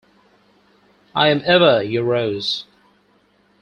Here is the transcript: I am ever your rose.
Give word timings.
I 1.13 1.27
am 1.27 1.43
ever 1.45 1.83
your 1.83 2.03
rose. 2.03 2.65